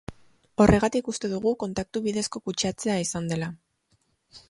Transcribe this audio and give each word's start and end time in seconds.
Horregatik 0.63 1.11
uste 1.13 1.29
dugu 1.35 1.53
kontaktu 1.65 2.03
bidezko 2.09 2.43
kutsatzea 2.49 2.99
izan 3.07 3.33
dela. 3.35 3.55